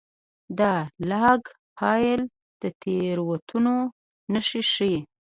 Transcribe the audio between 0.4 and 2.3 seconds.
دا لاګ فایل